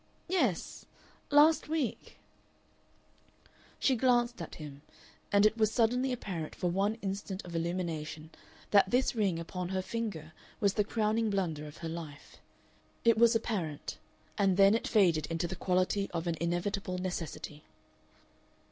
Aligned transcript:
"Yes. 0.27 0.87
Last 1.29 1.67
week." 1.69 2.17
She 3.77 3.95
glanced 3.95 4.41
at 4.41 4.55
him, 4.55 4.81
and 5.31 5.45
it 5.45 5.55
was 5.59 5.71
suddenly 5.71 6.11
apparent 6.11 6.55
for 6.55 6.71
one 6.71 6.95
instant 7.03 7.45
of 7.45 7.55
illumination 7.55 8.31
that 8.71 8.89
this 8.89 9.13
ring 9.13 9.37
upon 9.37 9.69
her 9.69 9.81
finger 9.83 10.33
was 10.59 10.73
the 10.73 10.83
crowning 10.83 11.29
blunder 11.29 11.67
of 11.67 11.77
her 11.85 11.87
life. 11.87 12.37
It 13.05 13.19
was 13.19 13.35
apparent, 13.35 13.99
and 14.39 14.57
then 14.57 14.73
it 14.73 14.87
faded 14.87 15.27
into 15.27 15.47
the 15.47 15.55
quality 15.55 16.09
of 16.15 16.25
an 16.25 16.33
inevitable 16.41 16.97
necessity. 16.97 17.63